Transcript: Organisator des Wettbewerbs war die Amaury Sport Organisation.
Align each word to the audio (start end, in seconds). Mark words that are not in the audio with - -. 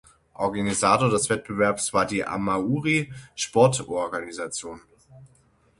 Organisator 0.35 1.11
des 1.11 1.29
Wettbewerbs 1.29 1.93
war 1.93 2.07
die 2.07 2.25
Amaury 2.25 3.13
Sport 3.35 3.87
Organisation. 3.87 4.81